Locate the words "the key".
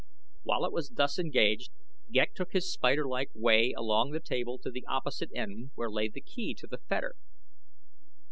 6.09-6.55